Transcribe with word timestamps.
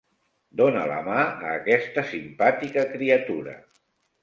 Dona 0.61 0.85
la 0.91 0.97
mà 1.07 1.17
a 1.25 1.51
aquesta 1.59 2.05
simpàtica 2.15 2.89
criatura. 2.97 3.57